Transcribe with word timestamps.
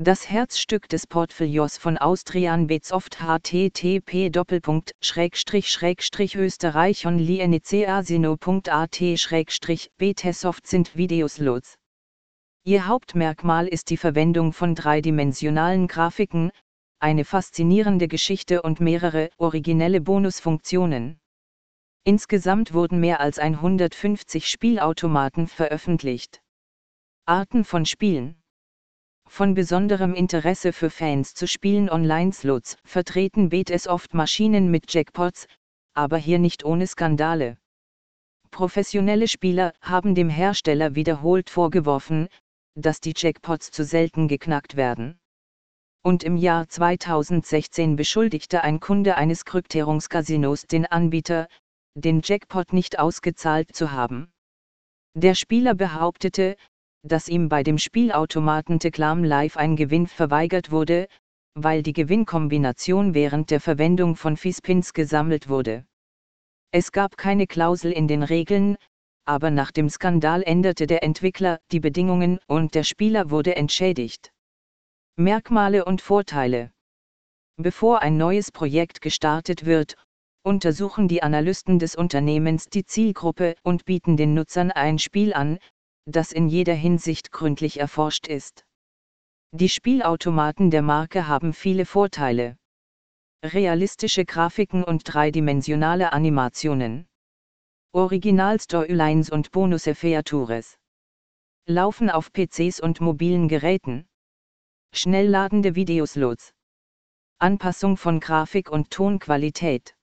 Das 0.00 0.30
Herzstück 0.30 0.88
des 0.88 1.08
Portfolios 1.08 1.76
von 1.76 1.98
Austrian 1.98 2.68
Betsoft 2.68 3.18
http 3.18 4.30
österreich 6.36 7.04
onlinecasino.at 7.04 9.00
Betesoft 9.96 10.68
sind 10.68 10.96
Videoslots. 10.96 11.78
Ihr 12.62 12.86
Hauptmerkmal 12.86 13.66
ist 13.66 13.90
die 13.90 13.96
Verwendung 13.96 14.52
von 14.52 14.76
dreidimensionalen 14.76 15.88
Grafiken, 15.88 16.52
eine 17.00 17.24
faszinierende 17.24 18.06
Geschichte 18.06 18.62
und 18.62 18.78
mehrere 18.78 19.30
originelle 19.36 20.00
Bonusfunktionen. 20.00 21.18
Insgesamt 22.04 22.72
wurden 22.72 23.00
mehr 23.00 23.18
als 23.18 23.40
150 23.40 24.48
Spielautomaten 24.48 25.48
veröffentlicht. 25.48 26.40
Arten 27.24 27.64
von 27.64 27.84
Spielen 27.84 28.37
von 29.30 29.54
besonderem 29.54 30.14
Interesse 30.14 30.72
für 30.72 30.90
Fans 30.90 31.34
zu 31.34 31.46
spielen 31.46 31.90
Online-Slots 31.90 32.76
vertreten 32.84 33.48
bet 33.48 33.70
es 33.70 33.86
oft 33.86 34.14
Maschinen 34.14 34.70
mit 34.70 34.92
Jackpots, 34.92 35.46
aber 35.94 36.16
hier 36.16 36.38
nicht 36.38 36.64
ohne 36.64 36.86
Skandale. 36.86 37.58
Professionelle 38.50 39.28
Spieler 39.28 39.72
haben 39.80 40.14
dem 40.14 40.30
Hersteller 40.30 40.94
wiederholt 40.94 41.50
vorgeworfen, 41.50 42.28
dass 42.74 43.00
die 43.00 43.14
Jackpots 43.16 43.70
zu 43.70 43.84
selten 43.84 44.28
geknackt 44.28 44.76
werden. 44.76 45.18
Und 46.02 46.24
im 46.24 46.36
Jahr 46.36 46.68
2016 46.68 47.96
beschuldigte 47.96 48.62
ein 48.62 48.80
Kunde 48.80 49.16
eines 49.16 49.44
Kryptierungscasinos 49.44 50.62
den 50.62 50.86
Anbieter, 50.86 51.48
den 51.94 52.20
Jackpot 52.22 52.72
nicht 52.72 52.98
ausgezahlt 52.98 53.74
zu 53.74 53.92
haben. 53.92 54.32
Der 55.14 55.34
Spieler 55.34 55.74
behauptete, 55.74 56.56
dass 57.08 57.28
ihm 57.28 57.48
bei 57.48 57.62
dem 57.62 57.78
Spielautomaten 57.78 58.78
Teklam 58.78 59.24
Live 59.24 59.56
ein 59.56 59.76
Gewinn 59.76 60.06
verweigert 60.06 60.70
wurde, 60.70 61.08
weil 61.54 61.82
die 61.82 61.92
Gewinnkombination 61.92 63.14
während 63.14 63.50
der 63.50 63.60
Verwendung 63.60 64.14
von 64.14 64.36
Fispins 64.36 64.92
gesammelt 64.92 65.48
wurde. 65.48 65.84
Es 66.70 66.92
gab 66.92 67.16
keine 67.16 67.46
Klausel 67.46 67.90
in 67.92 68.06
den 68.06 68.22
Regeln, 68.22 68.76
aber 69.24 69.50
nach 69.50 69.72
dem 69.72 69.88
Skandal 69.90 70.42
änderte 70.42 70.86
der 70.86 71.02
Entwickler 71.02 71.58
die 71.72 71.80
Bedingungen 71.80 72.38
und 72.46 72.74
der 72.74 72.84
Spieler 72.84 73.30
wurde 73.30 73.56
entschädigt. 73.56 74.32
Merkmale 75.16 75.84
und 75.84 76.00
Vorteile 76.00 76.70
Bevor 77.56 78.02
ein 78.02 78.16
neues 78.16 78.52
Projekt 78.52 79.00
gestartet 79.00 79.66
wird, 79.66 79.96
untersuchen 80.44 81.08
die 81.08 81.22
Analysten 81.22 81.78
des 81.78 81.96
Unternehmens 81.96 82.68
die 82.68 82.84
Zielgruppe 82.84 83.56
und 83.62 83.84
bieten 83.84 84.16
den 84.16 84.32
Nutzern 84.32 84.70
ein 84.70 84.98
Spiel 84.98 85.34
an, 85.34 85.58
das 86.10 86.32
in 86.32 86.48
jeder 86.48 86.74
Hinsicht 86.74 87.32
gründlich 87.32 87.78
erforscht 87.78 88.26
ist. 88.26 88.64
Die 89.52 89.68
Spielautomaten 89.68 90.70
der 90.70 90.82
Marke 90.82 91.26
haben 91.26 91.52
viele 91.52 91.84
Vorteile. 91.84 92.56
Realistische 93.44 94.24
Grafiken 94.24 94.84
und 94.84 95.02
dreidimensionale 95.04 96.12
Animationen. 96.12 97.06
Original-Storylines 97.92 99.30
und 99.30 99.50
Bonus-Features. 99.50 100.78
Laufen 101.66 102.10
auf 102.10 102.32
PCs 102.32 102.80
und 102.80 103.00
mobilen 103.00 103.48
Geräten. 103.48 104.08
Schnell 104.92 105.28
ladende 105.28 105.74
Videoslots. 105.74 106.52
Anpassung 107.38 107.96
von 107.96 108.20
Grafik 108.20 108.70
und 108.70 108.90
Tonqualität. 108.90 109.97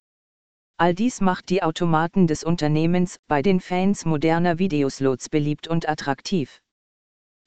All 0.77 0.93
dies 0.93 1.21
macht 1.21 1.49
die 1.49 1.63
Automaten 1.63 2.27
des 2.27 2.43
Unternehmens 2.43 3.17
bei 3.27 3.41
den 3.41 3.61
Fans 3.61 4.03
moderner 4.03 4.59
Videoslots 4.59 5.29
beliebt 5.29 5.69
und 5.69 5.87
attraktiv. 5.87 6.61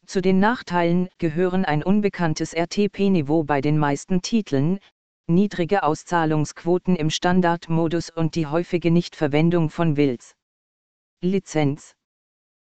Zu 0.07 0.23
den 0.23 0.41
Nachteilen 0.41 1.11
gehören 1.19 1.67
ein 1.67 1.83
unbekanntes 1.83 2.55
RTP-Niveau 2.55 3.45
bei 3.45 3.61
den 3.61 3.77
meisten 3.77 4.23
Titeln, 4.23 4.79
niedrige 5.27 5.83
Auszahlungsquoten 5.83 6.97
im 6.97 7.11
Standardmodus 7.11 8.09
und 8.09 8.35
die 8.35 8.47
häufige 8.47 8.91
Nichtverwendung 8.91 9.69
von 9.69 9.99
Wills. 9.99 10.35
Lizenz 11.21 11.95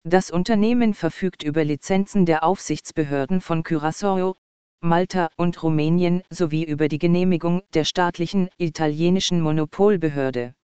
Das 0.04 0.30
Unternehmen 0.30 0.94
verfügt 0.94 1.42
über 1.42 1.64
Lizenzen 1.64 2.28
der 2.28 2.44
Aufsichtsbehörden 2.44 3.42
von 3.42 3.64
Curaçao, 3.64 4.36
Malta 4.84 5.30
und 5.38 5.64
Rumänien 5.64 6.24
sowie 6.30 6.66
über 6.66 6.90
die 6.90 7.00
Genehmigung 7.00 7.62
der 7.74 7.86
staatlichen 7.86 8.50
italienischen 8.58 9.40
Monopolbehörde. 9.40 10.56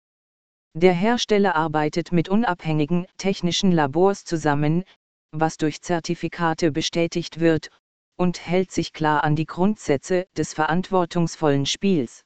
Der 0.75 0.93
Hersteller 0.93 1.55
arbeitet 1.55 2.11
mit 2.11 2.29
unabhängigen 2.29 3.07
technischen 3.17 3.71
Labors 3.71 4.25
zusammen, 4.25 4.83
was 5.31 5.57
durch 5.57 5.83
Zertifikate 5.83 6.73
bestätigt 6.73 7.39
wird, 7.39 7.71
und 8.17 8.45
hält 8.45 8.73
sich 8.73 8.93
klar 8.93 9.23
an 9.23 9.37
die 9.37 9.47
Grundsätze 9.47 10.27
des 10.37 10.53
verantwortungsvollen 10.53 11.65
Spiels. 11.65 12.25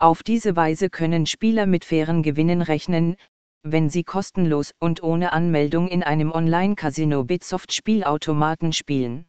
Auf 0.00 0.24
diese 0.24 0.56
Weise 0.56 0.90
können 0.90 1.26
Spieler 1.26 1.66
mit 1.66 1.84
fairen 1.84 2.24
Gewinnen 2.24 2.62
rechnen, 2.62 3.14
wenn 3.62 3.90
sie 3.90 4.02
kostenlos 4.02 4.74
und 4.80 5.04
ohne 5.04 5.32
Anmeldung 5.32 5.86
in 5.86 6.02
einem 6.02 6.32
Online-Casino 6.32 7.22
Bitsoft 7.22 7.72
Spielautomaten 7.72 8.72
spielen. 8.72 9.26